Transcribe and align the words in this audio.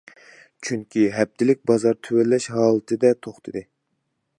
چۈنكى 0.67 1.03
ھەپتىلىك 1.17 1.61
بازار 1.73 2.01
تۆۋەنلەش 2.09 2.49
ھالىتىدە 2.57 3.17
توختىدى. 3.27 3.67